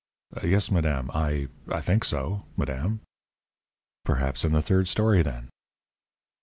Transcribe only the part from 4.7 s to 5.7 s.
story, then?"